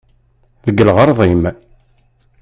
[0.65, 1.43] Deg lɣeṛḍ-im!